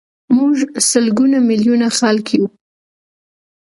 موږ 0.35 0.51
لسګونه 0.73 1.37
میلیونه 1.49 1.87
خلک 1.97 2.25
یو. 2.37 2.45